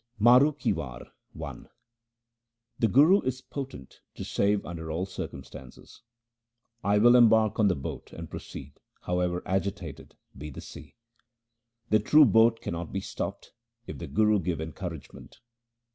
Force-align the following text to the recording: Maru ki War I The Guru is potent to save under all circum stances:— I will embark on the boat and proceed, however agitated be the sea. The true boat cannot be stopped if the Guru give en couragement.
Maru 0.17 0.51
ki 0.53 0.73
War 0.73 1.11
I 1.39 1.57
The 2.79 2.87
Guru 2.87 3.21
is 3.21 3.41
potent 3.43 4.01
to 4.15 4.23
save 4.25 4.65
under 4.65 4.89
all 4.89 5.05
circum 5.05 5.43
stances:— 5.43 6.01
I 6.83 6.97
will 6.97 7.15
embark 7.15 7.59
on 7.59 7.67
the 7.67 7.75
boat 7.75 8.11
and 8.11 8.27
proceed, 8.27 8.79
however 9.01 9.43
agitated 9.45 10.15
be 10.35 10.49
the 10.49 10.59
sea. 10.59 10.95
The 11.91 11.99
true 11.99 12.25
boat 12.25 12.61
cannot 12.61 12.91
be 12.91 12.99
stopped 13.01 13.53
if 13.85 13.99
the 13.99 14.07
Guru 14.07 14.39
give 14.39 14.59
en 14.59 14.71
couragement. 14.73 15.35